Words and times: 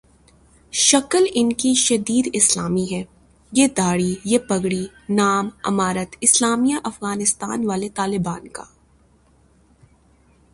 شکل 0.73 1.23
انکی 1.39 1.73
شدید 1.85 2.25
اسلامی 2.39 2.85
ہے، 2.91 3.03
یہ 3.57 3.67
دھاڑی، 3.77 4.11
یہ 4.31 4.39
پگڑی، 4.49 4.83
نام 5.19 5.45
امارت 5.69 6.11
اسلامیہ 6.25 6.77
افغانستان 6.91 7.59
والے 7.69 7.89
طالبان 7.99 8.43
کا۔ 8.55 8.63